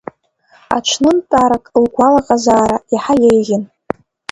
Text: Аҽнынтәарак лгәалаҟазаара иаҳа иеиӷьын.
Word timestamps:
Аҽнынтәарак 0.75 1.65
лгәалаҟазаара 1.83 2.77
иаҳа 2.93 3.15
иеиӷьын. 3.23 3.63